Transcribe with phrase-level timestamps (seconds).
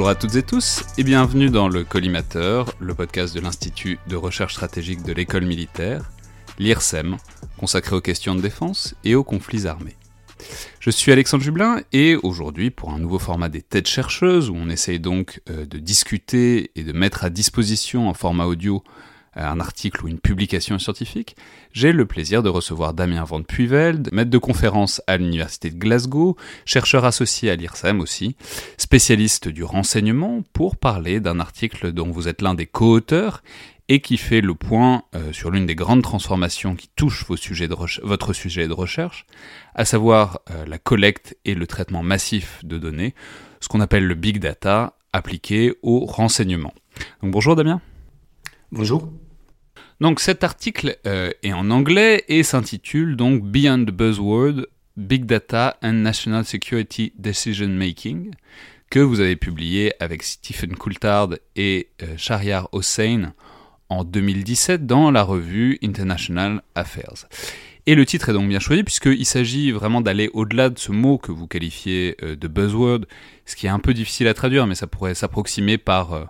[0.00, 4.16] Bonjour à toutes et tous et bienvenue dans le Collimateur, le podcast de l'Institut de
[4.16, 6.10] recherche stratégique de l'école militaire,
[6.58, 7.18] l'IRSEM,
[7.58, 9.98] consacré aux questions de défense et aux conflits armés.
[10.78, 14.70] Je suis Alexandre Jublin et aujourd'hui pour un nouveau format des têtes chercheuses où on
[14.70, 18.82] essaye donc euh, de discuter et de mettre à disposition en format audio
[19.48, 21.36] un article ou une publication scientifique,
[21.72, 26.36] j'ai le plaisir de recevoir Damien Van Puyveld, maître de conférence à l'Université de Glasgow,
[26.64, 28.36] chercheur associé à l'IRSEM aussi,
[28.76, 33.42] spécialiste du renseignement, pour parler d'un article dont vous êtes l'un des co-auteurs
[33.90, 37.66] et qui fait le point euh, sur l'une des grandes transformations qui touchent vos sujets
[37.66, 37.74] de
[38.04, 39.26] votre sujet de recherche,
[39.74, 43.14] à savoir euh, la collecte et le traitement massif de données,
[43.58, 46.72] ce qu'on appelle le big data appliqué au renseignement.
[47.22, 47.80] Donc bonjour Damien.
[48.70, 49.10] Bonjour.
[50.00, 55.76] Donc cet article euh, est en anglais et s'intitule donc Beyond the Buzzword, Big Data
[55.82, 58.30] and National Security Decision Making,
[58.90, 63.34] que vous avez publié avec Stephen Coulthard et Shahriar Hossein
[63.90, 67.26] en 2017 dans la revue International Affairs.
[67.86, 71.18] Et le titre est donc bien choisi puisqu'il s'agit vraiment d'aller au-delà de ce mot
[71.18, 73.00] que vous qualifiez euh, de buzzword,
[73.46, 76.24] ce qui est un peu difficile à traduire, mais ça pourrait s'approximer par euh,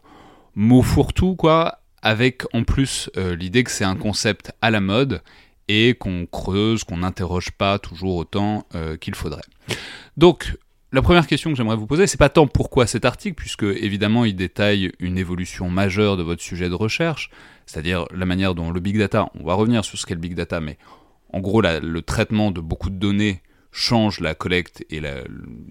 [0.55, 5.23] mot fourre-tout, quoi, avec en plus euh, l'idée que c'est un concept à la mode
[5.69, 8.67] et qu'on creuse, qu'on n'interroge pas toujours autant
[9.01, 9.45] qu'il faudrait.
[10.17, 10.57] Donc,
[10.93, 14.25] la première question que j'aimerais vous poser, c'est pas tant pourquoi cet article, puisque évidemment
[14.25, 17.31] il détaille une évolution majeure de votre sujet de recherche,
[17.67, 20.35] c'est-à-dire la manière dont le big data, on va revenir sur ce qu'est le big
[20.35, 20.79] data, mais
[21.33, 23.41] en gros le traitement de beaucoup de données
[23.71, 25.19] change la collecte et la,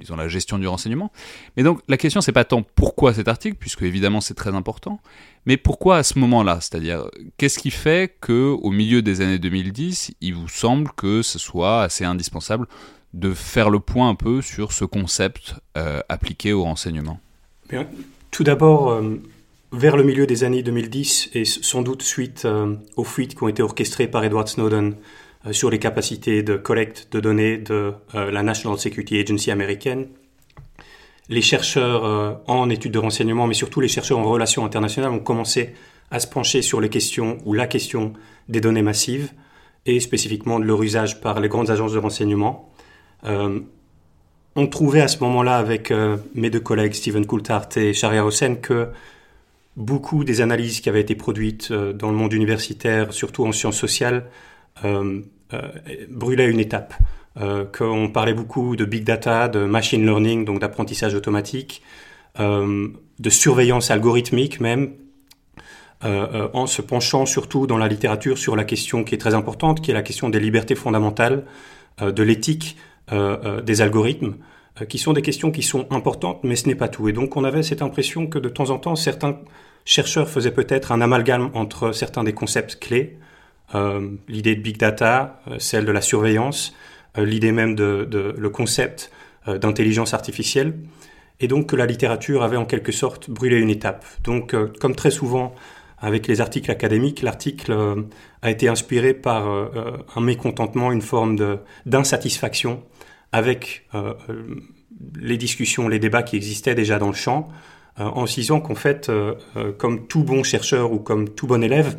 [0.09, 1.11] la gestion du renseignement.
[1.57, 5.01] Mais donc la question c'est pas tant pourquoi cet article, puisque évidemment c'est très important,
[5.49, 6.59] mais pourquoi à ce moment-là?
[6.61, 11.39] C'est-à-dire qu'est-ce qui fait que au milieu des années 2010, il vous semble que ce
[11.39, 12.67] soit assez indispensable
[13.15, 17.19] de faire le point un peu sur ce concept euh, appliqué au renseignement?
[18.29, 19.15] Tout d'abord, euh,
[19.71, 23.47] vers le milieu des années 2010, et sans doute suite euh, aux fuites qui ont
[23.47, 24.97] été orchestrées par Edward Snowden
[25.49, 30.09] sur les capacités de collecte de données de la National Security Agency américaine,
[31.29, 35.75] les chercheurs en études de renseignement, mais surtout les chercheurs en relations internationales, ont commencé
[36.11, 38.13] à se pencher sur les questions ou la question
[38.47, 39.31] des données massives
[39.85, 42.71] et spécifiquement de leur usage par les grandes agences de renseignement.
[43.25, 43.59] Euh,
[44.55, 48.55] on trouvait à ce moment-là avec euh, mes deux collègues Stephen Coulthard et Sharia Hossein
[48.55, 48.89] que
[49.77, 53.77] beaucoup des analyses qui avaient été produites euh, dans le monde universitaire, surtout en sciences
[53.77, 54.25] sociales,
[56.09, 56.93] brûlaient une étape.
[57.71, 61.81] Qu'on parlait beaucoup de big data, de machine learning, donc d'apprentissage automatique,
[62.37, 64.93] de surveillance algorithmique même,
[66.03, 69.91] en se penchant surtout dans la littérature sur la question qui est très importante, qui
[69.91, 71.45] est la question des libertés fondamentales,
[72.01, 72.75] de l'éthique,
[73.11, 74.35] euh, euh, des algorithmes,
[74.79, 77.09] euh, qui sont des questions qui sont importantes, mais ce n'est pas tout.
[77.09, 79.39] Et donc on avait cette impression que de temps en temps, certains
[79.83, 83.17] chercheurs faisaient peut-être un amalgame entre certains des concepts clés,
[84.27, 86.75] l'idée de big data, celle de la surveillance,
[87.17, 89.11] l'idée même de, le concept
[89.47, 90.75] d'intelligence artificielle,
[91.39, 94.05] et donc que la littérature avait en quelque sorte brûlé une étape.
[94.23, 95.55] Donc, comme très souvent
[95.97, 97.75] avec les articles académiques, l'article
[98.41, 101.37] a été inspiré par un mécontentement, une forme
[101.85, 102.83] d'insatisfaction
[103.31, 104.55] avec euh, euh,
[105.15, 107.49] les discussions, les débats qui existaient déjà dans le champ,
[107.99, 109.11] euh, en se disant qu'en fait,
[109.77, 111.97] comme tout bon chercheur ou comme tout bon élève,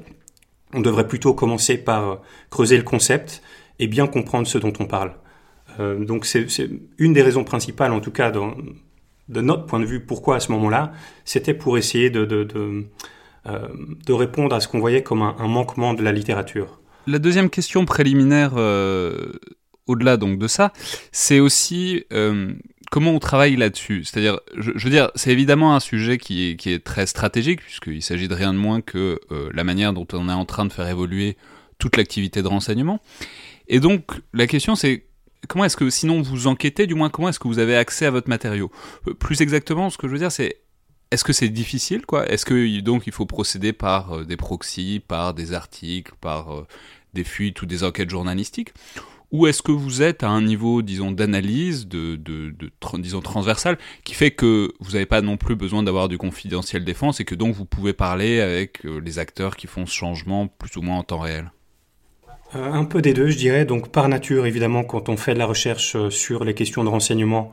[0.73, 3.43] on devrait plutôt commencer par creuser le concept
[3.81, 5.13] et bien comprendre ce dont on parle.
[5.79, 6.47] donc c'est
[6.99, 10.53] une des raisons principales, en tout cas de notre point de vue, pourquoi à ce
[10.53, 10.93] moment-là,
[11.25, 16.13] c'était pour essayer de, de, répondre à ce qu'on voyait comme un, manquement de la
[16.13, 16.81] littérature.
[17.07, 18.53] La deuxième question préliminaire
[19.87, 20.73] au-delà donc de ça,
[21.11, 22.05] c'est aussi
[22.91, 24.05] comment on travaille là-dessus?
[24.05, 28.35] C'est-à-dire, je, veux dire, c'est évidemment un sujet qui est très stratégique puisqu'il s'agit de
[28.35, 29.19] rien de moins que
[29.55, 31.39] la manière dont on est en train de faire évoluer
[31.81, 33.01] toute l'activité de renseignement.
[33.71, 34.03] Et donc,
[34.35, 35.07] la question c'est
[35.49, 38.11] comment est-ce que, sinon vous enquêtez, du moins, comment est-ce que vous avez accès à
[38.11, 38.71] votre matériau?
[39.09, 40.61] Euh, Plus exactement, ce que je veux dire, c'est
[41.13, 42.29] est-ce que c'est difficile, quoi?
[42.29, 46.67] Est-ce que donc il faut procéder par euh, des proxys, par des articles, par euh,
[47.15, 48.75] des fuites ou des enquêtes journalistiques?
[49.31, 52.17] Ou est-ce que vous êtes à un niveau, disons, d'analyse, de,
[52.99, 57.21] disons, transversal, qui fait que vous n'avez pas non plus besoin d'avoir du confidentiel défense
[57.21, 60.83] et que donc vous pouvez parler avec les acteurs qui font ce changement plus ou
[60.83, 61.53] moins en temps réel?
[62.55, 63.65] Un peu des deux, je dirais.
[63.65, 66.89] Donc par nature, évidemment, quand on fait de la recherche euh, sur les questions de
[66.89, 67.51] renseignement,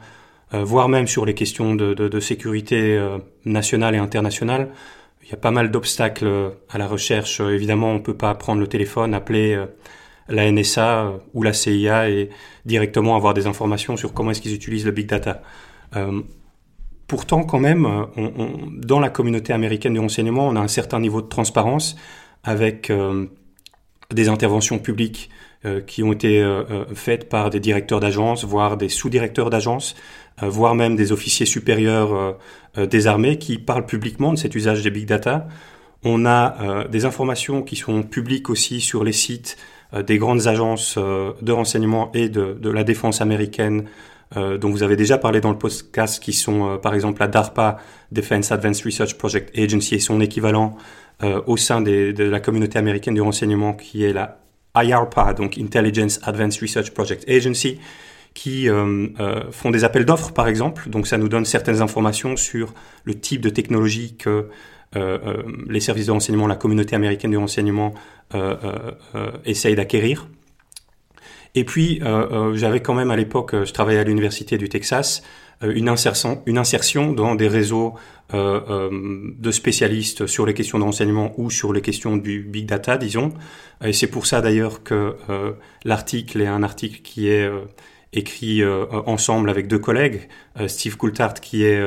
[0.53, 2.99] euh, voire même sur les questions de, sécurité
[3.45, 4.69] nationale et internationale,
[5.23, 7.41] il y a pas mal d'obstacles à la recherche.
[7.41, 9.61] Évidemment, on ne peut pas prendre le téléphone, appeler
[10.29, 12.29] la NSA ou la CIA et
[12.65, 15.41] directement avoir des informations sur comment est-ce qu'ils utilisent le big data.
[17.07, 18.07] pourtant, quand même,
[18.71, 21.97] dans la communauté américaine du renseignement, on a un certain niveau de transparence
[22.45, 22.89] avec
[24.13, 25.29] des interventions publiques
[25.65, 29.95] euh, qui ont été euh, euh, faites par des directeurs d'agence, voire des sous-directeurs d'agence,
[30.39, 32.37] voire même des officiers supérieurs
[32.77, 35.47] des armées qui parlent publiquement de cet usage des big data.
[36.03, 39.57] On a des informations qui sont publiques aussi sur les sites
[40.05, 43.85] des grandes agences de renseignement et de, de la défense américaine
[44.35, 47.77] dont vous avez déjà parlé dans le podcast, qui sont par exemple la DARPA,
[48.11, 50.77] Defense Advanced Research Project Agency et son équivalent,
[51.23, 54.37] euh, au sein de la communauté américaine du renseignement qui est la
[54.75, 57.79] IARPA, donc Intelligence Advanced Research Project Agency,
[58.35, 60.89] qui euh, euh, font des appels d'offres, par exemple.
[60.91, 62.71] Donc ça nous donne certaines informations sur
[63.03, 64.49] le type de technologie que
[65.67, 67.93] les services de renseignement, la communauté américaine du renseignement
[69.45, 70.27] essayent d'acquérir.
[71.53, 72.01] Et puis,
[72.53, 75.21] j'avais quand même à l'époque, je travaillais à l'université du Texas,
[75.61, 77.95] une insertion, une insertion dans des réseaux
[78.33, 78.89] euh, euh,
[79.39, 83.33] de spécialistes sur les questions de renseignement ou sur les questions du big data, disons.
[83.83, 85.53] Et c'est pour ça d'ailleurs que euh,
[85.85, 87.49] l'article est un article qui est
[88.13, 88.63] écrit
[89.05, 90.29] ensemble avec deux collègues,
[90.67, 91.79] Steve Coulthard qui est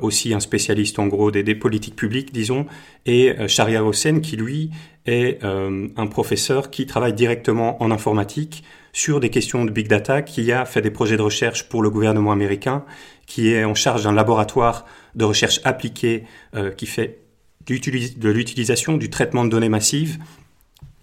[0.00, 2.64] aussi un spécialiste en gros des, des politiques publiques, disons,
[3.06, 4.70] et Sharia Hossein qui lui
[5.04, 8.62] est un professeur qui travaille directement en informatique
[8.92, 11.90] sur des questions de big data, qui a fait des projets de recherche pour le
[11.90, 12.84] gouvernement américain,
[13.26, 14.84] qui est en charge d'un laboratoire
[15.14, 16.24] de recherche appliquée
[16.54, 17.18] euh, qui fait
[17.66, 20.18] de l'utilisation du traitement de données massives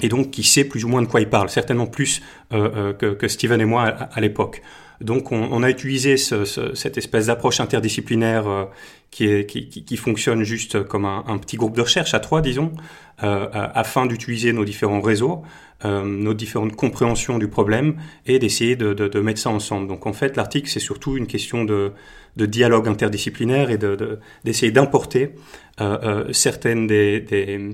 [0.01, 2.21] et donc qui sait plus ou moins de quoi il parle, certainement plus
[2.53, 4.61] euh, euh, que, Steven et moi à, l'époque.
[5.01, 8.67] Donc on, a utilisé cette espèce d'approche interdisciplinaire
[9.11, 12.73] qui, qui, fonctionne juste comme un, petit groupe de recherche à trois, disons,
[13.19, 15.43] afin d'utiliser nos différents réseaux,
[15.85, 19.87] nos différentes compréhensions du problème et d'essayer de, de, mettre ça ensemble.
[19.87, 21.93] Donc en fait l'article c'est surtout une question de,
[22.35, 25.35] de dialogue interdisciplinaire et d'essayer de, d'importer
[25.81, 27.73] euh, euh, certaines des, des euh,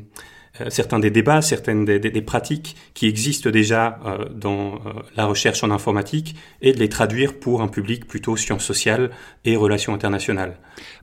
[0.70, 4.00] certains des débats, certaines des, pratiques qui existent déjà
[4.34, 4.80] dans
[5.16, 9.12] la recherche en informatique et de les traduire pour un public plutôt sciences sociales
[9.44, 10.58] et relations internationales.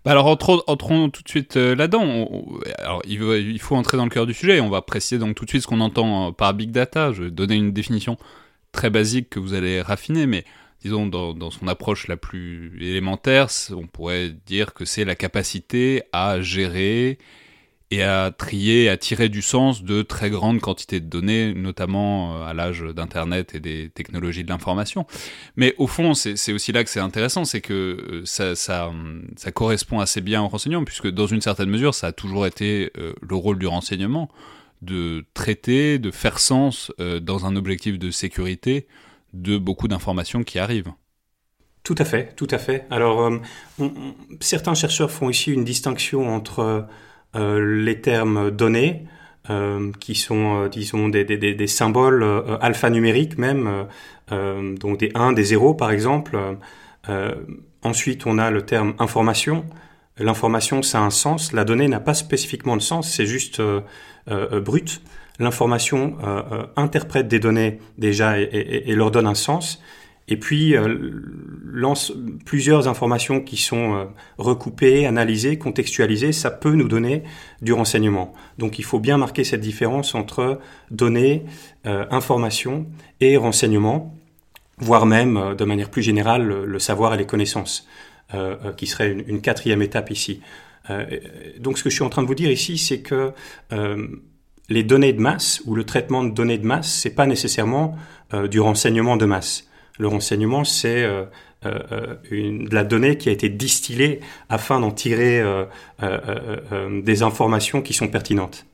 [0.04, 2.28] Bah alors entrons, tout de suite là-dedans.
[2.78, 4.60] Alors il, faut entrer dans le cœur du sujet.
[4.60, 7.12] On va préciser donc tout de suite ce qu'on entend par big data.
[7.12, 8.16] Je vais donner une définition
[8.72, 10.44] très basique que vous allez raffiner, mais
[10.82, 16.40] disons, dans, son approche la plus élémentaire, on pourrait dire que c'est la capacité à
[16.40, 17.18] gérer
[17.92, 22.46] et à trier, à tirer du sens de très grandes quantités de données, notamment euh,
[22.46, 25.06] à l'âge d'Internet et des technologies de l'information.
[25.56, 28.90] Mais au fond, c'est aussi là que c'est intéressant, c'est que euh, ça, ça,
[29.54, 33.12] correspond assez bien au renseignement, puisque dans une certaine mesure, ça a toujours été euh,
[33.20, 34.30] le rôle du renseignement
[34.80, 38.88] de traiter, de faire sens dans un objectif de sécurité
[39.32, 40.92] de beaucoup d'informations qui arrivent.
[41.82, 42.86] Tout à fait, tout à fait.
[42.90, 43.38] Alors, euh,
[44.40, 46.86] certains chercheurs font ici une distinction entre
[47.34, 49.06] les termes données,
[49.50, 52.24] euh, qui sont, disons, des, des symboles
[52.60, 53.86] alphanumériques même,
[54.30, 56.38] donc des 1, des 0 par exemple.
[57.82, 59.64] ensuite, on a le terme information.
[60.18, 61.52] L'information, ça a un sens.
[61.52, 63.62] La donnée n'a pas spécifiquement de sens, c'est juste
[64.26, 65.02] brut
[65.38, 69.82] l'information euh, euh, interprète des données déjà et, leur donne un sens,
[70.32, 70.96] et puis euh,
[71.62, 72.10] lance
[72.46, 74.08] plusieurs informations qui sont
[74.38, 77.22] recoupées, analysées, contextualisées, ça peut nous donner
[77.60, 78.32] du renseignement.
[78.58, 80.58] Donc il faut bien marquer cette différence entre
[80.90, 81.44] données,
[81.84, 82.86] information
[83.20, 84.14] et renseignement,
[84.78, 87.88] voire même de manière plus générale le, savoir et les connaissances,
[88.76, 90.42] qui serait une, quatrième étape ici.
[91.58, 93.32] donc ce que je suis en train de vous dire ici, c'est que
[94.68, 97.96] les données de masse ou le traitement de données de masse, c'est pas nécessairement
[98.34, 99.68] euh, du renseignement de masse.
[99.98, 101.02] Le renseignement, c'est
[101.64, 105.42] de la donnée qui a été distillée afin d'en tirer
[106.00, 108.66] des informations qui sont pertinentes.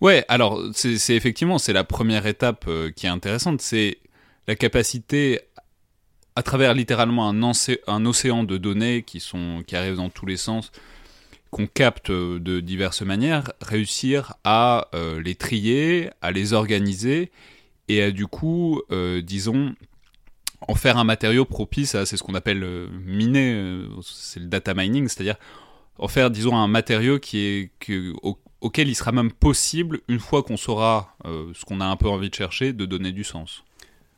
[0.00, 3.98] Ouais, alors c'est effectivement c'est la première étape qui est intéressante, c'est
[4.48, 5.40] la capacité
[6.36, 10.70] à travers littéralement un, océan de données qui, sont, qui arrivent dans tous les sens,
[11.50, 17.30] qu'on capte de diverses manières, réussir à euh, les trier, à les organiser
[17.88, 19.74] et à du coup, euh, disons,
[20.60, 24.74] en faire un matériau propice à, c'est ce qu'on appelle euh, miner, c'est le data
[24.74, 25.36] mining, c'est-à-dire
[25.98, 27.18] en faire, disons, un matériau
[28.60, 32.28] auquel il sera même possible, une fois qu'on saura ce qu'on a un peu envie
[32.28, 33.64] de chercher, de donner du sens.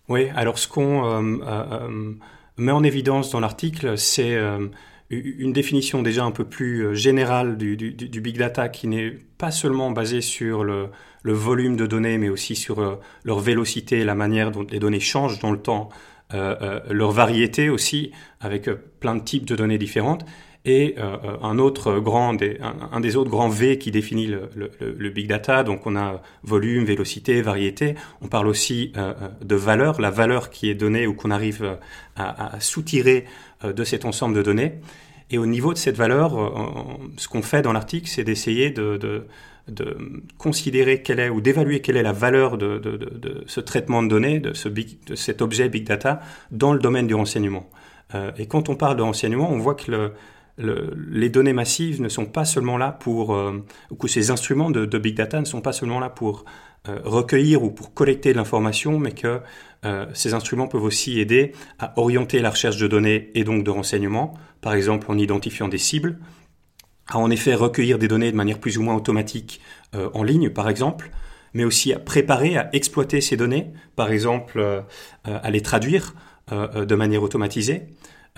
[0.09, 2.15] Oui, alors ce qu'on euh, euh, euh,
[2.57, 4.37] met en évidence dans l'article, c'est
[5.11, 10.21] une définition déjà un peu plus générale du, big data qui n'est pas seulement basée
[10.21, 10.91] sur le,
[11.25, 15.53] volume de données, mais aussi sur leur vélocité, la manière dont les données changent dans
[15.53, 15.91] le temps,
[16.33, 18.69] leur variété aussi, avec
[19.01, 20.25] plein de types de données différentes.
[20.65, 22.37] Et euh, un autre grand,
[22.93, 27.41] un, des autres grands V qui définit le, big data, donc on a volume, vélocité,
[27.41, 27.95] variété.
[28.21, 31.79] On parle aussi euh, euh, de valeur, la valeur qui est donnée ou qu'on arrive
[32.17, 33.25] à, à soutirer
[33.65, 34.75] de cet ensemble de données.
[35.31, 36.33] Et au niveau de cette valeur,
[37.17, 39.27] ce qu'on fait dans l'article, c'est d'essayer de, de,
[39.69, 39.97] de,
[40.39, 44.09] considérer quelle est ou d'évaluer quelle est la valeur de, de, de, ce traitement de
[44.09, 46.21] données, de, ce big, de cet objet big data
[46.51, 47.69] dans le domaine du renseignement.
[48.37, 50.13] et quand on parle de renseignement, on voit que le,
[50.59, 54.99] les données massives ne sont pas seulement là pour, euh, ou que ces instruments de,
[54.99, 56.45] big data ne sont pas seulement là pour
[56.89, 59.41] euh, recueillir ou pour collecter de l'information, mais que
[59.85, 63.71] euh, ces instruments peuvent aussi aider à orienter la recherche de données et donc de
[63.71, 66.19] renseignements, par exemple en identifiant des cibles,
[67.09, 69.61] à en effet recueillir des données de manière plus ou moins automatique
[69.95, 71.11] en ligne, par exemple,
[71.55, 74.85] mais aussi à préparer, à exploiter ces données, par exemple
[75.25, 76.15] à les traduire
[76.51, 77.87] de manière automatisée,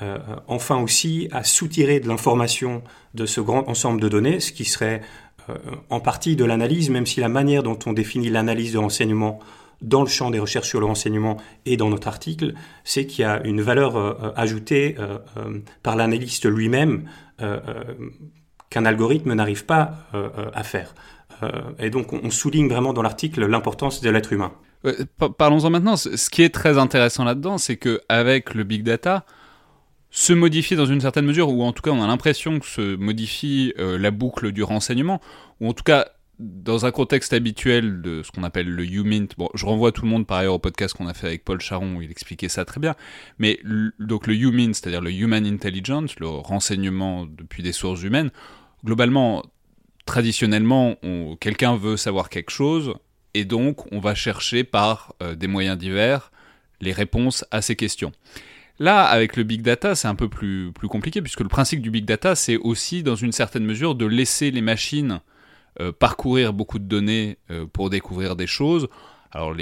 [0.02, 4.64] euh, enfin aussi à soutirer de l'information de ce grand ensemble de données, ce qui
[4.64, 5.02] serait
[5.50, 5.54] euh,
[5.90, 9.40] en partie de l'analyse, même si la manière dont on définit l'analyse de renseignement
[9.82, 11.36] dans le champ des recherches sur le renseignement
[11.66, 14.96] et dans notre article, c'est qu'il y a une valeur euh, ajoutée
[15.82, 17.04] par l'analyste lui-même
[18.70, 20.06] qu'un algorithme n'arrive pas
[20.54, 20.94] à faire.
[21.78, 24.52] et donc on souligne vraiment dans l'article l'importance de l'être humain.
[25.36, 25.96] Parlons-en maintenant.
[25.96, 29.26] Ce qui est très intéressant là-dedans, c'est que avec le big data,
[30.10, 32.96] se modifier dans une certaine mesure, ou en tout cas on a l'impression que se
[32.96, 35.20] modifie euh, la boucle du renseignement,
[35.60, 36.08] ou en tout cas
[36.40, 40.08] dans un contexte habituel de ce qu'on appelle le UMINT, bon, je renvoie tout le
[40.08, 42.64] monde par ailleurs au podcast qu'on a fait avec Paul Charon où il expliquait ça
[42.64, 42.94] très bien,
[43.38, 43.60] mais
[43.98, 48.30] donc le UMINT, c'est-à-dire le Human Intelligence, le renseignement depuis des sources humaines,
[48.84, 49.44] globalement,
[50.06, 50.96] traditionnellement,
[51.40, 52.94] quelqu'un veut savoir quelque chose,
[53.34, 56.32] et donc on va chercher par euh, des moyens divers
[56.80, 58.12] les réponses à ces questions.
[58.78, 61.90] Là, avec le big data, c'est un peu plus, plus compliqué, puisque le principe du
[61.90, 65.20] big data, c'est aussi, dans une certaine mesure, de laisser les machines
[65.80, 68.88] euh, parcourir beaucoup de données euh, pour découvrir des choses.
[69.32, 69.54] Alors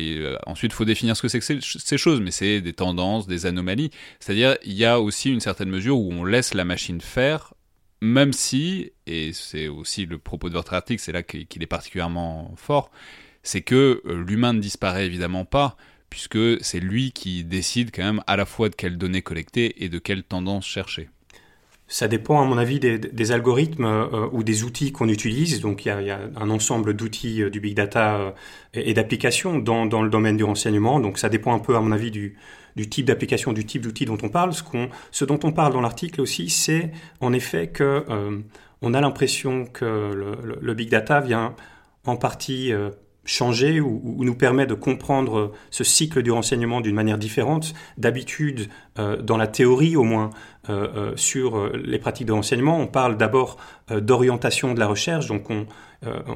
[0.46, 3.44] ensuite, il faut définir ce que c'est que ces, choses, mais c'est des tendances, des
[3.44, 3.90] anomalies.
[4.18, 7.52] C'est-à-dire, il y a aussi une certaine mesure où on laisse la machine faire,
[8.00, 12.52] même si, et c'est aussi le propos de votre article, c'est là qu'il est particulièrement
[12.56, 12.90] fort,
[13.42, 15.76] c'est que l'humain ne disparaît évidemment pas,
[16.10, 19.88] puisque c'est lui qui décide quand même à la fois de quelles données collecter et
[19.88, 21.08] de quelles tendances chercher.
[21.90, 25.62] Ça dépend, à mon avis, des, algorithmes euh, ou des outils qu'on utilise.
[25.62, 28.30] Donc, il y a, un ensemble d'outils euh, du big data euh,
[28.74, 31.00] et, d'applications dans, le domaine du renseignement.
[31.00, 32.36] Donc, ça dépend un peu, à mon avis, du,
[32.86, 34.52] type d'application, du type d'outil dont on parle.
[35.10, 38.04] Ce, dont on parle dans l'article aussi, c'est en effet que
[38.82, 41.56] on a l'impression que le, le, big data vient
[42.04, 42.72] en partie
[43.28, 47.74] changer ou, nous permet de comprendre ce cycle du renseignement d'une manière différente.
[47.98, 48.68] D'habitude,
[48.98, 50.30] euh, dans la théorie au moins,
[50.70, 53.58] euh, euh, sur les pratiques de renseignement, on parle d'abord
[53.90, 55.66] d'orientation de la recherche, donc on,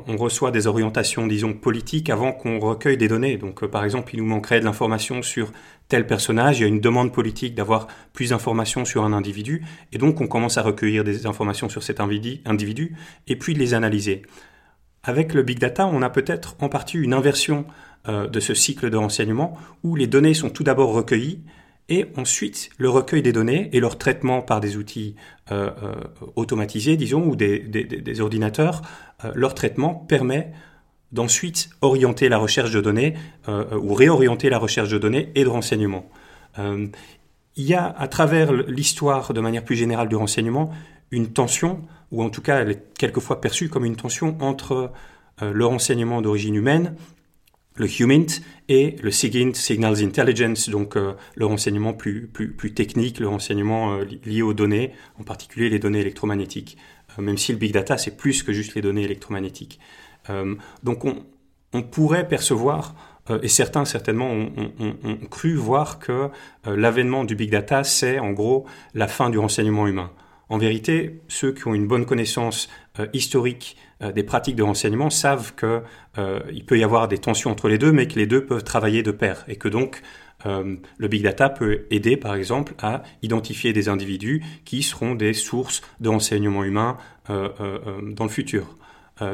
[0.08, 3.36] on, reçoit des orientations, disons, politiques avant qu'on recueille des données.
[3.36, 5.52] Donc, par exemple, il nous manquerait de l'information sur
[5.88, 9.98] tel personnage, il y a une demande politique d'avoir plus d'informations sur un individu, et
[9.98, 12.96] donc on commence à recueillir des informations sur cet individu,
[13.28, 14.22] et puis de les analyser.
[15.04, 17.64] Avec le big data, on a peut-être en partie une inversion
[18.08, 21.40] euh, de ce cycle de renseignement où les données sont tout d'abord recueillies
[21.88, 25.16] et ensuite le recueil des données et leur traitement par des outils
[25.50, 25.94] euh, euh,
[26.36, 28.82] automatisés, disons, ou des, ordinateurs,
[29.34, 30.52] leur traitement permet
[31.10, 33.14] d'ensuite orienter la recherche de données
[33.48, 36.10] ou réorienter la recherche de données et de renseignements.
[36.58, 36.90] il
[37.56, 40.72] y a à travers l'histoire de manière plus générale du renseignement
[41.12, 44.90] une tension ou en tout cas elle est quelquefois perçue comme une tension entre
[45.40, 46.96] euh, le renseignement d'origine humaine
[47.76, 53.28] le HUMINT et le SIGINT, Signals Intelligence, donc le renseignement plus, plus, plus technique, le
[53.28, 56.76] renseignement lié aux données, en particulier les données électromagnétiques,
[57.16, 59.80] même si le big data, c'est plus que juste les données électromagnétiques.
[60.82, 62.94] donc on, pourrait percevoir
[63.30, 66.30] euh, et certains certainement ont, cru voir que
[66.66, 70.10] euh, l'avènement du big data, c'est en gros la fin du renseignement humain.
[70.52, 72.68] En vérité, ceux qui ont une bonne connaissance
[72.98, 73.76] euh, historique
[74.16, 78.08] des pratiques de renseignement savent qu'il peut y avoir des tensions entre les deux, mais
[78.08, 80.02] que les deux peuvent travailler de pair, et que donc
[80.44, 85.82] le big data peut aider, par exemple, à identifier des individus qui seront des sources
[86.00, 86.96] de renseignement humain
[87.28, 88.76] dans le futur.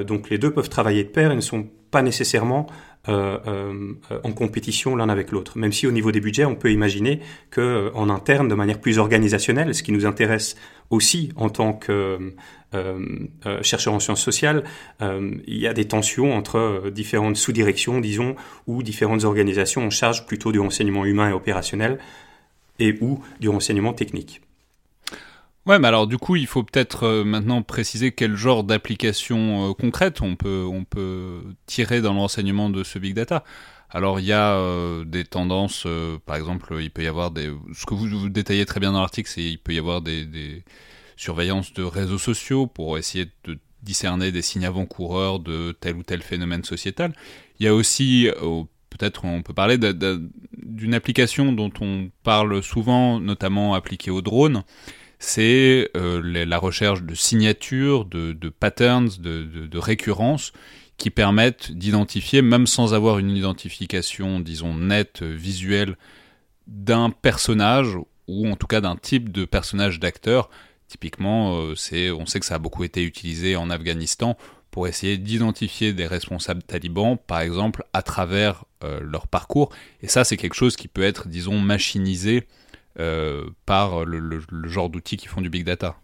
[0.06, 4.32] donc les deux peuvent travailler de pair et ne sont pas nécessairement euh, euh, en
[4.32, 5.58] compétition l'un avec l'autre.
[5.58, 8.80] Même si au niveau des budgets, on peut imaginer que euh, en interne, de manière
[8.80, 10.56] plus organisationnelle, ce qui nous intéresse
[10.90, 12.34] aussi en tant que
[12.74, 14.64] euh, chercheur en sciences sociales,
[15.00, 18.36] il y a des tensions entre différentes sous-directions, disons,
[18.66, 21.98] ou différentes organisations en charge plutôt du renseignement humain et opérationnel
[22.78, 24.40] et ou du renseignement technique.
[25.68, 29.74] Ouais, mais alors du coup, il faut peut-être euh, maintenant préciser quel genre d'application euh,
[29.74, 33.44] concrète on peut, on peut tirer dans l'enseignement de ce big data.
[33.90, 35.86] Alors il y a euh, des tendances,
[36.24, 37.52] par exemple, il peut y avoir des...
[37.74, 40.24] Ce que vous, vous détaillez très bien dans l'article, c'est il peut y avoir des,
[40.24, 40.64] des,
[41.16, 46.22] surveillances de réseaux sociaux pour essayer de discerner des signes avant-coureurs de tel ou tel
[46.22, 47.12] phénomène sociétal.
[47.60, 48.28] Il y a aussi,
[48.88, 54.62] peut-être on peut parler d'une application dont on parle souvent, notamment appliquée aux drones,
[55.18, 60.52] c'est euh, la recherche de signatures, de, patterns, de, de, récurrences
[60.96, 65.96] qui permettent d'identifier, même sans avoir une identification, disons, nette, visuelle,
[66.66, 67.96] d'un personnage,
[68.26, 70.50] ou en tout cas d'un type de personnage d'acteur.
[70.86, 74.36] Typiquement, euh, c'est, on sait que ça a beaucoup été utilisé en Afghanistan
[74.70, 79.70] pour essayer d'identifier des responsables talibans, par exemple, à travers euh, leur parcours.
[80.02, 82.46] Et ça, c'est quelque chose qui peut être, disons, machinisé
[83.66, 85.96] par le, genre d'outils qui font du big data.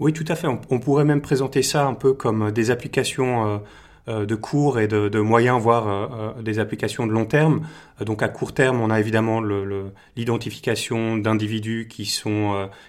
[0.00, 0.46] Oui, tout à fait.
[0.46, 3.58] On, pourrait même présenter ça un peu comme des applications euh, euh,
[4.10, 7.66] de court et de, de moyen, voire des applications de long terme.
[8.04, 9.40] donc à court terme, on a évidemment
[10.16, 12.10] l'identification d'individus qui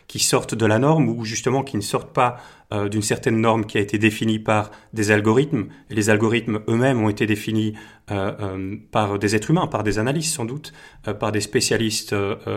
[0.07, 2.37] qui sortent de la norme ou justement qui ne sortent pas
[2.73, 5.65] euh, d'une certaine norme qui a été définie par des algorithmes.
[5.89, 7.73] Et les algorithmes eux-mêmes ont été définis
[8.11, 10.71] euh, euh, par des êtres humains, par des analystes sans doute,
[11.19, 12.15] par des spécialistes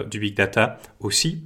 [0.09, 1.43] du big data aussi.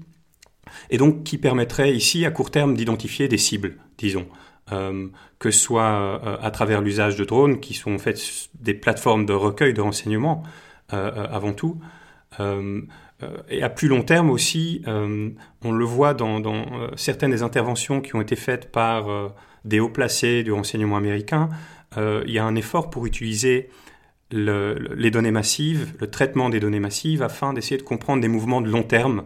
[0.90, 4.26] Et donc qui permettrait ici à court terme d'identifier des cibles, disons.
[4.70, 8.20] Que ce soit à travers l'usage de drones, qui sont en fait
[8.54, 10.42] des plateformes de recueil de renseignements
[10.90, 11.80] avant tout,
[13.22, 15.30] euh, et à plus long terme aussi, euh,
[15.64, 19.06] on le voit dans, euh, certaines des interventions qui ont été faites par
[19.64, 21.48] des hauts placés du renseignement américain,
[21.96, 23.70] il y a un effort pour utiliser
[24.30, 28.68] les données massives, le traitement des données massives, afin d'essayer de comprendre des mouvements de
[28.68, 29.24] long terme,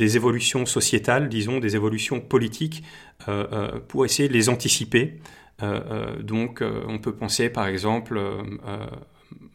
[0.00, 2.82] des évolutions sociétales, disons, des évolutions politiques,
[3.88, 5.20] pour essayer de les anticiper.
[6.22, 8.18] donc, on peut penser par exemple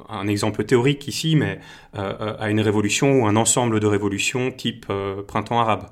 [0.10, 1.60] un exemple théorique ici, mais
[1.96, 5.90] euh, euh, à une révolution ou un ensemble de révolutions type euh, printemps arabe.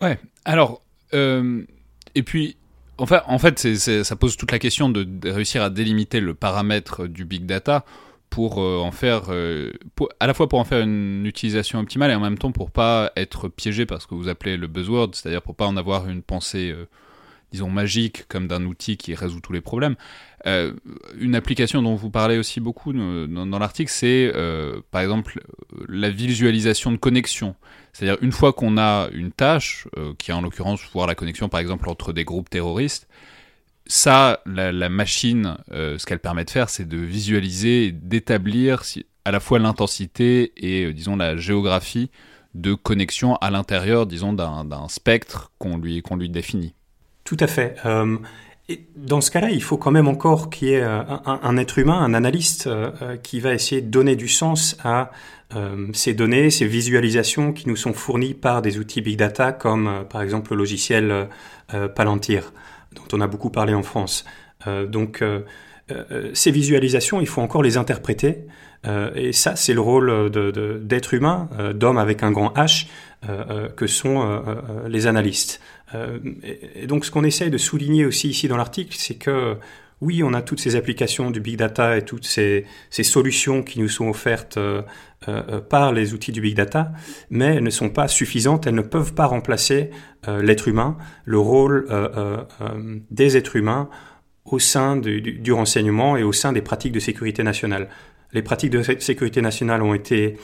[0.00, 0.82] Ouais, alors,
[1.12, 2.56] et puis,
[2.98, 7.06] en fait, en fait ça pose toute la question de, réussir à délimiter le paramètre
[7.06, 7.84] du big data
[8.30, 9.30] pour en faire,
[10.20, 13.12] à la fois pour en faire une utilisation optimale et en même temps pour pas
[13.16, 16.22] être piégé par ce que vous appelez le buzzword, c'est-à-dire pour pas en avoir une
[16.22, 16.74] pensée
[17.52, 19.96] disons, magique comme d'un outil qui résout tous les problèmes.
[20.46, 20.72] Euh,
[21.18, 25.40] une application dont vous parlez aussi beaucoup dans, l'article, c'est euh, par exemple
[25.88, 27.54] la visualisation de connexion.
[27.92, 31.48] C'est-à-dire une fois qu'on a une tâche, euh, qui est en l'occurrence voir la connexion
[31.48, 33.08] par exemple entre des groupes terroristes,
[33.90, 38.82] ça, la, machine, ce qu'elle permet de faire, c'est de visualiser, d'établir
[39.24, 42.10] à la fois l'intensité et disons la géographie
[42.54, 46.74] de connexion à l'intérieur, disons, d'un spectre qu'on lui, lui définit.
[47.24, 47.76] Tout à fait.
[47.86, 48.16] Euh,
[48.96, 51.98] dans ce cas-là, il faut quand même encore qu'il y ait euh, un, être humain,
[51.98, 55.10] un analyste, euh, qui va essayer de donner du sens à
[55.92, 60.22] ces données, ces visualisations qui nous sont fournies par des outils big data comme par
[60.22, 61.28] exemple le logiciel
[61.96, 62.52] Palantir,
[62.94, 64.24] dont on a beaucoup parlé en France.
[64.88, 65.22] donc
[66.34, 68.44] ces visualisations, il faut encore les interpréter.
[69.14, 70.30] et ça, c'est le rôle
[70.82, 72.86] d'être humain, d'homme avec un grand H,
[73.76, 74.42] que sont
[74.86, 75.60] les analystes.
[75.94, 76.18] Euh,
[76.74, 79.56] et, donc ce qu'on essaye de souligner aussi ici dans l'article, c'est que
[80.00, 83.88] oui, on a toutes ces applications du big data et toutes ces, solutions qui nous
[83.88, 84.82] sont offertes euh,
[85.28, 86.92] euh, par les outils du big data,
[87.28, 89.90] mais elles ne sont pas suffisantes, elles ne peuvent pas remplacer
[90.26, 91.88] l'être humain, le rôle
[93.10, 93.88] des êtres humains
[94.44, 97.88] au sein du, renseignement et au sein des pratiques de sécurité nationale.
[98.32, 100.36] Les pratiques de sécurité nationale ont été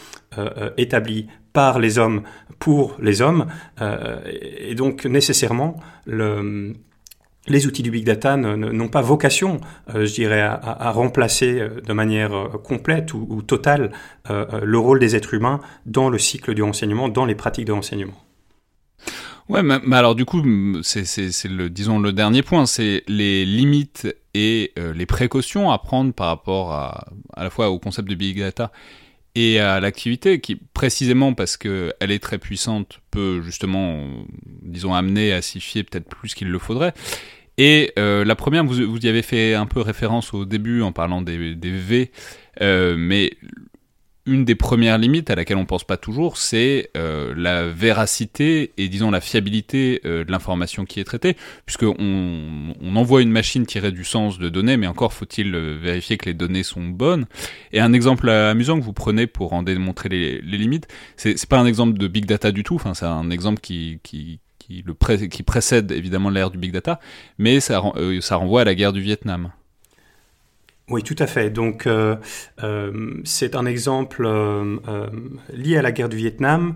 [0.79, 2.23] établies par les hommes
[2.59, 3.47] pour les hommes,
[3.81, 6.75] et donc nécessairement le,
[7.49, 13.15] les outils du big data n'ont pas vocation, je dirais, à, remplacer de manière complète
[13.15, 13.93] ou, totale
[14.29, 18.15] le rôle des êtres humains dans le cycle du renseignement, dans les pratiques de renseignement.
[19.49, 20.43] Ouais, mais, alors du coup,
[20.83, 21.05] c'est
[21.49, 26.27] le disons le dernier point, c'est les limites et euh, les précautions à prendre par
[26.27, 28.73] rapport à à la fois au concept de big data
[29.37, 34.05] et à l'activité qui précisément parce que elle est très puissante peut justement
[34.63, 36.93] disons amener à s'y fier peut-être plus qu'il le faudrait.
[37.59, 40.92] Et euh, la première, vous, vous y avez fait un peu référence au début en
[40.92, 42.11] parlant des, des V,
[42.61, 43.33] euh, mais
[44.27, 48.88] une des premières limites à laquelle on pense pas toujours, c'est euh, la véracité et
[48.88, 53.64] disons la fiabilité euh, de l'information qui est traitée, puisque on, on, envoie une machine
[53.64, 57.27] tirée du sens de données, mais encore faut-il euh, vérifier que les données sont bonnes.
[57.73, 61.59] Et un exemple amusant que vous prenez pour en démontrer les, les limites, c'est pas
[61.59, 64.95] un exemple de big data du tout, enfin c'est un exemple qui, qui qui, le
[64.95, 67.01] précède évidemment l'ère du big data,
[67.39, 67.83] mais ça,
[68.21, 69.53] ça renvoie à la guerre du Vietnam.
[70.89, 71.51] Oui, tout à fait.
[71.51, 72.15] Donc, euh,
[72.63, 74.77] euh, c'est un exemple euh,
[75.53, 76.75] lié à la guerre du Vietnam,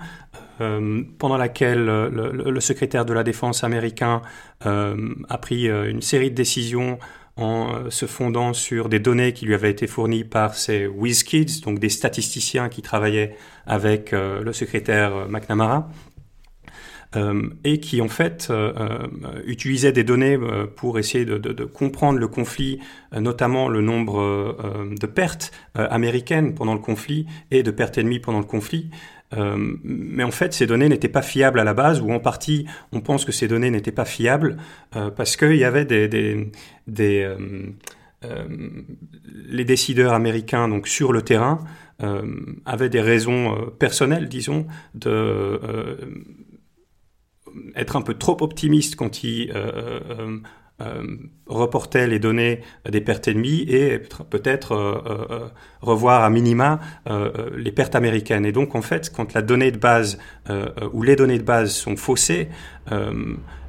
[1.18, 4.20] pendant laquelle le, secrétaire de la défense américain
[4.60, 6.98] a pris une série de décisions
[7.38, 11.78] en se fondant sur des données qui lui avaient été fournies par ses WizKids, donc
[11.78, 15.88] des statisticiens qui travaillaient avec le secrétaire McNamara.
[17.16, 20.38] Euh, et qui en fait euh, euh, utilisait des données
[20.76, 22.78] pour essayer de, comprendre le conflit,
[23.12, 24.56] notamment le nombre
[24.98, 28.90] de pertes américaines pendant le conflit et de pertes ennemies pendant le conflit.
[29.84, 33.00] Mais en fait, ces données n'étaient pas fiables à la base, ou en partie, on
[33.00, 34.56] pense que ces données n'étaient pas fiables
[35.16, 36.50] parce qu'il y avait des, des,
[36.86, 37.28] des
[39.48, 41.60] les décideurs américains donc sur le terrain
[42.66, 45.60] avaient des raisons personnelles, disons, de
[47.76, 50.38] être un peu trop optimiste quand il euh, euh,
[50.80, 51.02] euh,
[51.46, 55.02] reportait les données des pertes ennemies et peut-être
[55.82, 56.80] revoir à minima
[57.54, 58.46] les pertes américaines.
[58.46, 60.18] Et donc en fait, quand la donnée de base
[60.94, 62.48] ou les données de base sont faussées,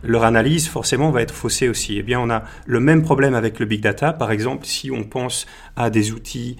[0.03, 1.97] leur analyse forcément va être faussée aussi.
[1.97, 4.13] Eh bien, on a le même problème avec le big data.
[4.13, 6.55] Par exemple, si on pense à des outils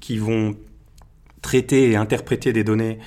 [0.00, 0.56] qui vont
[1.42, 3.00] traiter et interpréter des données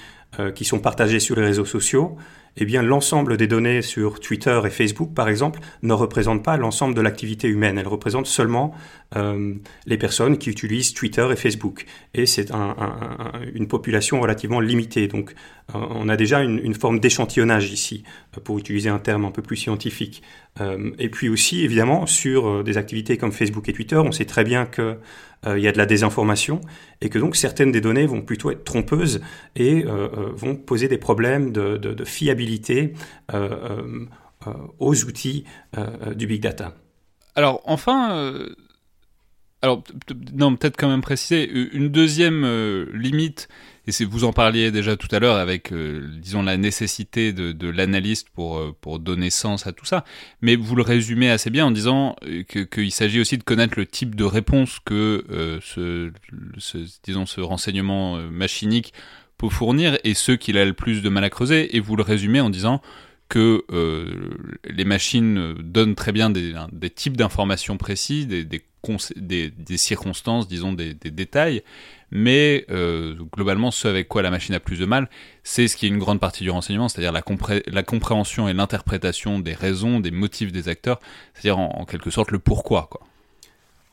[0.54, 2.18] qui sont partagées sur les réseaux sociaux,
[2.58, 6.94] eh bien l'ensemble des données sur Twitter et Facebook, par exemple, ne représentent pas l'ensemble
[6.96, 7.78] de l'activité humaine.
[7.78, 8.74] Elles représentent seulement
[9.16, 9.54] euh,
[9.86, 11.86] les personnes qui utilisent Twitter et Facebook.
[12.14, 15.08] Et c'est un, un, une population relativement limitée.
[15.08, 15.34] Donc
[15.74, 18.04] on a déjà une, forme d'échantillonnage ici,
[18.38, 20.22] euh, pour utiliser un terme un peu plus scientifique.
[20.60, 24.44] Euh, et puis aussi, évidemment, sur des activités comme Facebook et Twitter, on sait très
[24.44, 24.98] bien que
[25.48, 26.62] euh, il y a de la désinformation
[27.02, 29.22] et que donc certaines des données vont plutôt être trompeuses
[29.56, 32.94] et euh, euh, vont poser des problèmes de fiabilité
[34.80, 35.46] aux outils
[36.16, 36.76] du big data.
[37.36, 38.34] Alors enfin,
[39.62, 39.84] alors
[40.34, 42.46] non, peut-être quand même préciser une deuxième
[42.94, 43.48] limite
[43.88, 48.30] et vous en parliez déjà tout à l'heure avec, euh, disons, la nécessité de, l'analyste
[48.30, 50.06] pour, euh, pour donner sens à tout ça,
[50.42, 53.86] mais vous le résumez assez bien en disant euh, qu'il s'agit aussi de connaître le
[53.86, 55.26] type de réponse que
[55.64, 56.12] ce,
[57.04, 58.94] disons, ce renseignement machinique
[59.38, 62.04] peut fournir et ceux qu'il a le plus de mal à creuser, et vous le
[62.04, 62.82] résumez en disant
[63.30, 63.64] que
[64.66, 66.54] les machines donnent très bien des,
[66.94, 68.62] types d'informations précises, des, des,
[69.16, 71.64] des, circonstances, disons des, détails,
[72.12, 75.10] mais euh, globalement, ce avec quoi la machine a plus de mal,
[75.44, 77.22] c'est ce qui est une grande partie du renseignement, c'est-à-dire la,
[77.84, 81.00] compréhension et l'interprétation des raisons, des motifs des acteurs,
[81.34, 82.88] c'est-à-dire en, quelque sorte le pourquoi.
[82.90, 83.02] Quoi.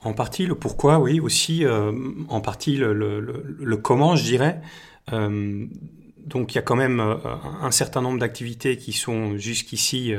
[0.02, 1.92] En partie le pourquoi, oui, aussi euh,
[2.28, 4.60] en partie le, comment, je dirais.
[5.12, 5.66] Euh,
[6.26, 10.12] donc il y a quand même un certain nombre d'activités qui sont jusqu'ici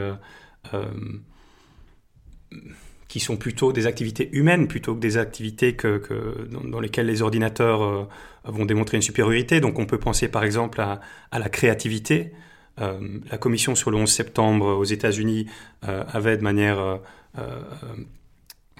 [3.10, 6.02] qui sont plutôt des activités humaines plutôt que des activités que,
[6.50, 8.08] dans, lesquelles les ordinateurs
[8.46, 9.60] vont démontrer une supériorité.
[9.60, 11.02] Donc on peut penser par exemple à,
[11.38, 12.32] la créativité.
[12.78, 15.48] la commission sur le 11 septembre aux États-Unis
[15.82, 17.00] avait de manière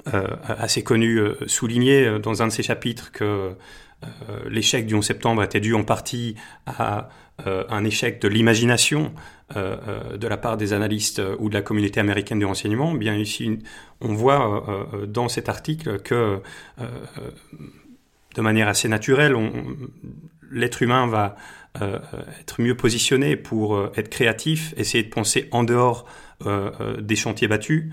[0.06, 3.54] assez connue souligné dans un de ses chapitres que euh,
[4.48, 6.36] l'échec du 11 septembre était dû en partie
[6.66, 7.10] à
[7.48, 9.14] euh, un échec de l'imagination
[9.56, 12.94] euh, de la part des analystes ou de la communauté américaine du renseignement.
[12.94, 13.60] Bien ici,
[14.02, 16.42] on voit dans cet article que
[18.36, 19.36] de manière assez naturelle,
[20.52, 21.36] l'être humain va
[22.40, 26.06] être mieux positionné pour être créatif, essayer de penser en dehors
[27.00, 27.92] des chantiers battus,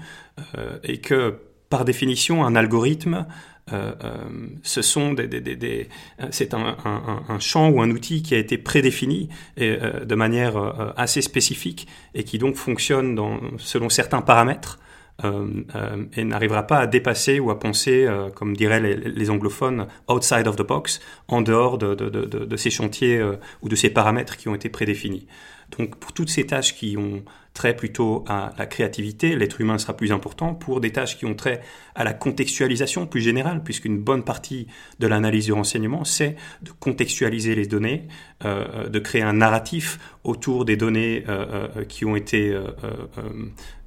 [0.84, 1.38] et que
[1.68, 3.26] par définition, un algorithme,
[3.72, 4.14] euh, euh,
[4.62, 5.88] ce sont des, des, des, des
[6.31, 10.14] c'est un, un, un, champ ou un outil qui a été prédéfini et, euh, de
[10.14, 14.79] manière euh, assez spécifique et qui donc fonctionne dans, selon certains paramètres.
[15.24, 19.87] Euh, euh, et n'arrivera pas à dépasser ou à penser, comme diraient les, les, anglophones,
[20.09, 23.24] outside of the box, en dehors de, de, de, de ces chantiers
[23.62, 25.26] ou de ces paramètres qui ont été prédéfinis.
[25.70, 27.22] Donc pour toutes ces tâches qui ont
[27.57, 30.55] trait plutôt à la créativité, l'être humain sera plus important.
[30.55, 31.61] Pour des tâches qui ont trait
[31.94, 34.68] à la contextualisation plus générale, puisqu'une bonne partie
[35.00, 38.07] de l'analyse du renseignement, c'est de contextualiser les données,
[38.44, 42.57] euh, de créer un narratif autour des données euh, euh, qui ont été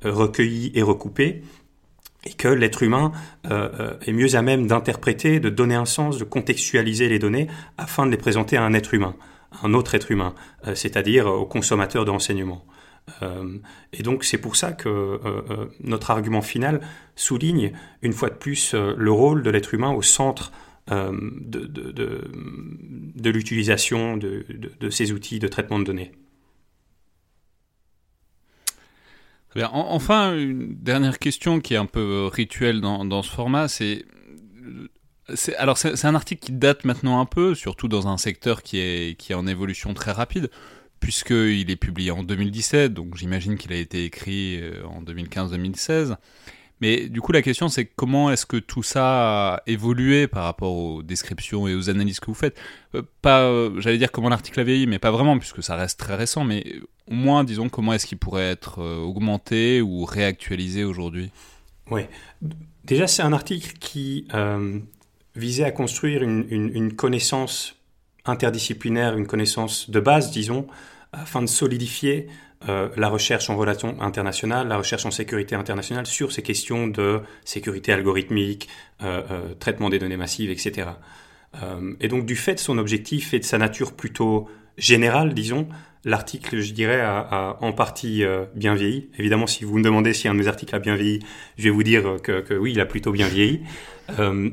[0.03, 1.43] recueillies et recoupées
[2.25, 3.13] et que l'être humain
[3.45, 8.11] est mieux à même d'interpréter, de donner un sens, de contextualiser les données afin de
[8.11, 9.15] les présenter à un être humain
[9.63, 10.35] un autre être humain,
[10.67, 12.65] euh, c'est-à-dire au consommateur de renseignements.
[13.23, 13.57] Euh,
[13.91, 16.81] et donc c'est pour ça que euh, notre argument final
[17.15, 17.71] souligne
[18.03, 20.51] une fois de plus le rôle de l'être humain au centre
[20.91, 21.69] de,
[23.29, 24.43] l'utilisation de,
[24.89, 26.11] ces outils de traitement de données.
[29.71, 34.05] Enfin, une dernière question qui est un peu rituelle dans ce format, c'est
[35.57, 39.17] alors c'est un article qui date maintenant un peu, surtout dans un secteur qui est,
[39.17, 40.49] qui est en évolution très rapide,
[40.99, 46.15] puisqu'il est publié en 2017, donc j'imagine qu'il a été écrit euh, en 2015-2016.
[46.81, 50.73] Mais du coup, la question, c'est comment est-ce que tout ça a évolué par rapport
[50.73, 52.57] aux descriptions et aux analyses que vous faites?
[52.95, 55.99] Euh, Pas, euh, j'allais dire comment l'article a vieilli, mais pas vraiment, puisque ça reste
[55.99, 56.75] très récent, mais
[57.07, 61.31] au moins, disons, comment est-ce qu'il pourrait être augmenté ou réactualisé aujourd'hui?
[61.91, 62.03] Oui.
[62.85, 64.25] Déjà, c'est un article qui
[65.39, 67.75] visait à construire une, connaissance
[68.25, 70.67] interdisciplinaire, une connaissance de base, disons,
[71.11, 72.27] afin de solidifier
[72.67, 77.21] euh, la recherche en relations internationales, la recherche en sécurité internationale sur ces questions de
[77.45, 78.67] sécurité algorithmique,
[79.01, 80.89] euh, euh, traitement des données massives, etc.
[81.99, 84.47] Et donc, du fait de son objectif et de sa nature plutôt
[84.77, 85.67] générale, disons,
[86.05, 89.09] l'article, je dirais, a, en partie euh, bien vieilli.
[89.17, 91.19] Évidemment, si vous me demandez si un de mes articles a bien vieilli,
[91.57, 93.61] je vais vous dire que, que oui, il a plutôt bien vieilli.
[94.17, 94.49] Euh,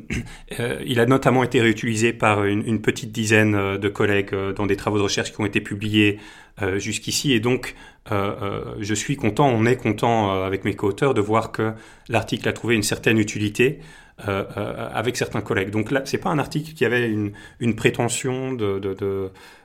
[0.61, 4.67] euh, il a notamment été réutilisé par une, petite dizaine euh, de collègues euh, dans
[4.67, 6.19] des travaux de recherche qui ont été publiés
[6.63, 7.33] euh, jusqu'ici.
[7.33, 7.75] Et donc,
[8.09, 11.73] je suis content, on est content avec mes co-auteurs de voir que
[12.09, 13.81] l'article a trouvé une certaine utilité.
[14.27, 15.69] Euh, euh, avec certains collègues.
[15.69, 18.95] Donc là, c'est pas un article qui avait une, une prétention de, de,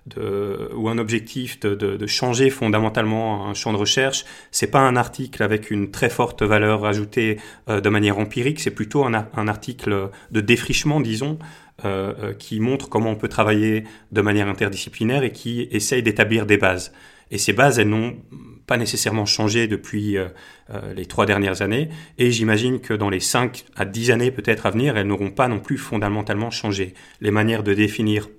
[0.07, 4.25] de, ou un objectif de, changer fondamentalement un champ de recherche.
[4.51, 8.59] C'est pas un article avec une très forte valeur ajoutée euh, de manière empirique.
[8.59, 11.39] C'est plutôt un, un, article de défrichement, disons,
[12.37, 16.91] qui montre comment on peut travailler de manière interdisciplinaire et qui essaye d'établir des bases.
[17.31, 18.17] Et ces bases, elles n'ont
[18.67, 20.27] pas nécessairement changé depuis euh,
[20.69, 21.89] euh, les trois dernières années.
[22.17, 25.47] Et j'imagine que dans les cinq à dix années peut-être à venir, elles n'auront pas
[25.47, 26.93] non plus fondamentalement changé.
[27.21, 28.29] Les manières de définir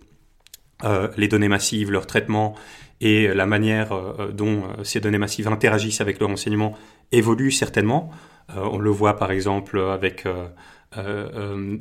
[0.84, 2.54] euh, les données massives, leur traitement
[3.00, 3.90] et la manière
[4.32, 6.78] dont ces données massives interagissent avec le renseignement
[7.10, 8.12] évoluent certainement.
[8.54, 10.24] On le voit par exemple avec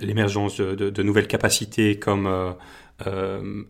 [0.02, 2.56] l'émergence de, nouvelles capacités comme
[3.08, 3.64] euh,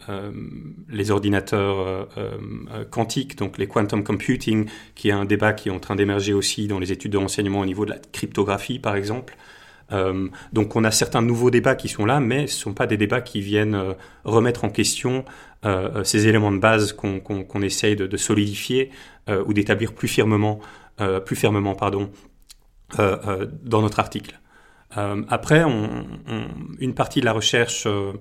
[0.89, 5.71] les ordinateurs euh, euh, quantiques, donc les quantum computing, qui est un débat qui est
[5.71, 8.95] en train d'émerger aussi dans les études de renseignement au niveau de la cryptographie, par
[8.95, 9.35] exemple.
[9.91, 12.87] Euh, donc on a certains nouveaux débats qui sont là, mais ce ne sont pas
[12.87, 15.25] des débats qui viennent euh, remettre en question
[15.65, 18.91] euh, ces éléments de base qu'on qu qu essaye de, solidifier
[19.45, 20.59] ou d'établir plus fermement,
[21.25, 22.11] plus fermement pardon,
[22.97, 24.39] dans notre article.
[25.29, 25.63] après,
[26.79, 28.11] une partie de la recherche euh,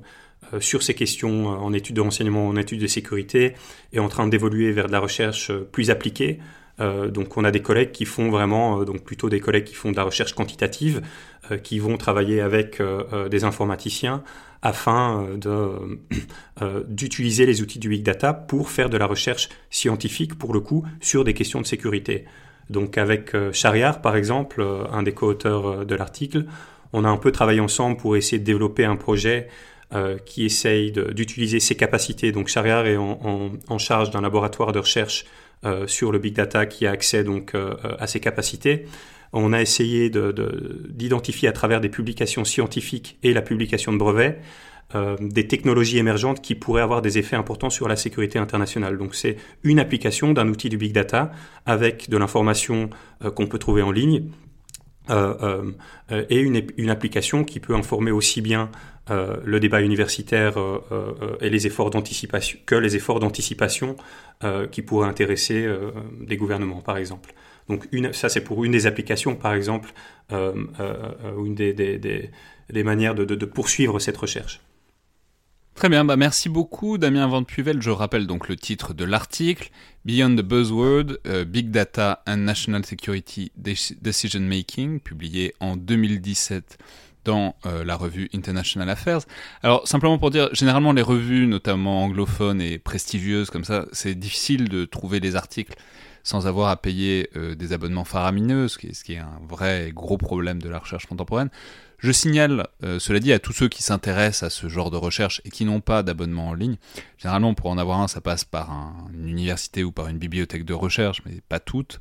[0.61, 3.55] sur ces questions euh, en études de renseignement, en études de sécurité,
[3.93, 6.41] est en train d'évoluer vers de la recherche euh, plus appliquée.
[6.81, 9.75] Euh, donc on a des collègues qui font vraiment, euh, donc plutôt des collègues qui
[9.75, 11.03] font de la recherche quantitative,
[11.51, 12.83] euh, qui vont travailler avec
[13.31, 14.23] des informaticiens
[14.63, 15.27] afin
[16.89, 20.85] d'utiliser les outils du big data pour faire de la recherche scientifique pour le coup
[21.01, 22.25] sur des questions de sécurité.
[22.69, 26.45] Donc avec Chariar par exemple, un des co-auteurs de l'article,
[26.93, 29.49] on a un peu travaillé ensemble pour essayer de développer un projet
[29.93, 32.31] euh, qui essaye d'utiliser ses capacités.
[32.31, 35.25] Donc Shariar est en, charge d'un laboratoire de recherche
[35.65, 38.87] euh, sur le big data qui a accès donc euh, à ses capacités.
[39.33, 44.41] On a essayé d'identifier à travers des publications scientifiques et la publication de brevets
[45.21, 48.97] des technologies émergentes qui pourraient avoir des effets importants sur la sécurité internationale.
[48.97, 51.33] Donc c'est une application d'un outil du big data
[51.67, 52.91] avec de l'information
[53.35, 54.31] qu'on peut trouver en ligne
[55.09, 58.69] et une, application qui peut informer aussi bien
[59.11, 60.57] le débat universitaire
[61.41, 63.97] et les efforts d'anticipation que les efforts d'anticipation
[64.71, 65.69] qui pourraient intéresser
[66.21, 67.35] des gouvernements, par exemple.
[67.69, 69.93] Donc ça, c'est pour une des applications, par exemple,
[70.33, 72.31] ou une des,
[72.85, 74.61] manières de, poursuivre cette recherche.
[75.75, 77.81] Très bien, bah merci beaucoup Damien Van Puvel.
[77.81, 79.71] Je rappelle donc le titre de l'article
[80.05, 86.77] Beyond the Buzzword, euh, Big Data and National Security Decision Making, publié en 2017
[87.67, 89.21] euh, la revue International Affairs.
[89.63, 94.69] Alors simplement pour dire, généralement les revues, notamment anglophones et prestigieuses comme ça, c'est difficile
[94.69, 95.75] de trouver les articles
[96.23, 99.41] sans avoir à payer euh, des abonnements faramineux, ce qui, est, ce qui est un
[99.49, 101.49] vrai gros problème de la recherche contemporaine.
[101.99, 105.43] Je signale, euh, cela dit, à tous ceux qui s'intéressent à ce genre de recherche
[105.45, 106.77] et qui n'ont pas d'abonnement en ligne.
[107.19, 108.71] Généralement, pour en avoir un, ça passe par
[109.13, 112.01] une université ou par une bibliothèque de recherche, mais pas toutes.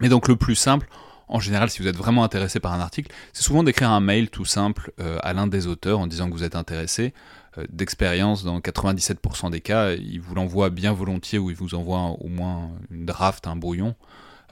[0.00, 0.88] Mais donc le plus simple,
[1.32, 4.28] en général, si vous êtes vraiment intéressé par un article, c'est souvent d'écrire un mail
[4.28, 7.14] tout simple euh, à l'un des auteurs en disant que vous êtes intéressé.
[7.56, 12.00] Euh, d'expérience, dans 97% des cas, il vous l'envoie bien volontiers ou il vous envoie
[12.20, 13.96] au moins une draft, un brouillon.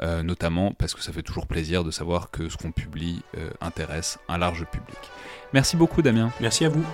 [0.00, 3.20] Euh, notamment parce que ça fait toujours plaisir de savoir que ce qu'on publie
[3.60, 4.96] intéresse un large public.
[5.52, 6.32] Merci beaucoup Damien.
[6.40, 6.86] Merci à vous.